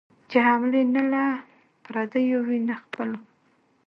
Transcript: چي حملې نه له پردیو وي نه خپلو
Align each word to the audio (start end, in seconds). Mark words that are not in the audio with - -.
چي 0.29 0.37
حملې 0.47 0.83
نه 0.95 1.01
له 1.11 1.23
پردیو 1.83 2.39
وي 2.47 2.59
نه 2.67 2.75
خپلو 2.83 3.19